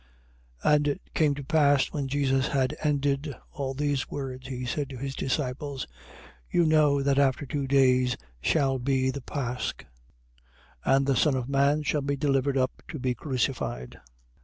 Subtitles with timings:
[0.65, 0.75] 26:1.
[0.77, 4.97] And it came to pass, when Jesus had ended all these words, he said to
[4.97, 5.85] his disciples:
[6.51, 6.53] 26:2.
[6.53, 9.85] You know that after two days shall be the pasch:
[10.83, 13.99] and the Son of man shall be delivered up to be crucified.